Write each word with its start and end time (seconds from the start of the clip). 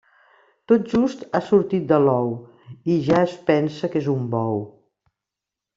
Tot 0.71 0.87
just 0.93 1.21
ha 1.33 1.41
sortit 1.49 1.85
de 1.93 1.99
l'ou, 2.07 2.33
i 2.95 2.99
ja 3.11 3.21
es 3.29 3.39
pensa 3.53 3.93
que 3.95 4.05
és 4.05 4.13
un 4.19 4.29
bou. 4.37 4.63